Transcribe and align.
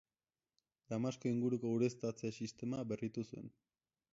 Damasko 0.93 1.29
inguruko 1.33 1.73
ureztatze-sistema 1.79 2.81
berritu 2.93 3.29
zuen. 3.29 3.53